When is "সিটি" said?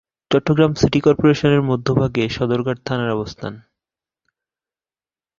0.75-0.99